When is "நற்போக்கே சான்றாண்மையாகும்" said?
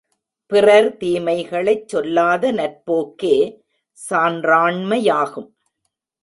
2.51-5.49